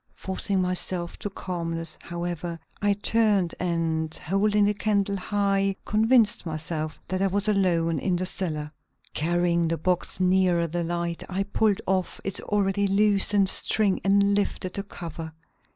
[0.15, 7.21] Forcing myself to calmness, however, I turned and, holding the candle high convinced myself that
[7.21, 8.71] I was alone in the cellar.
[9.13, 14.73] Carrying the box nearer the light, I pulled off its already loosened string and lifted
[14.73, 15.33] the cover.